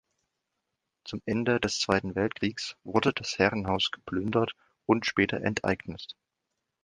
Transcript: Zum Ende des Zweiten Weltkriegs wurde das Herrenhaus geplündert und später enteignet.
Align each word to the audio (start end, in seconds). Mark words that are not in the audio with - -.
Zum 1.05 1.21
Ende 1.27 1.59
des 1.59 1.79
Zweiten 1.79 2.15
Weltkriegs 2.15 2.75
wurde 2.83 3.13
das 3.13 3.37
Herrenhaus 3.37 3.91
geplündert 3.91 4.53
und 4.87 5.05
später 5.05 5.41
enteignet. 5.43 6.15